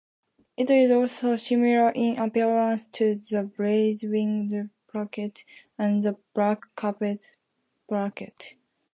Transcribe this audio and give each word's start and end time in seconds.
It 0.57 0.71
is 0.71 0.89
also 0.89 1.35
similar 1.35 1.91
in 1.91 2.17
appearance 2.17 2.87
to 2.93 3.13
the 3.29 3.43
blaze-winged 3.43 4.71
parakeet 4.91 5.45
and 5.77 6.01
the 6.01 6.17
black-capped 6.33 7.35
parakeet. 7.87 8.55